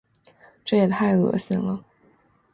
[0.65, 1.85] 这也太恶心了。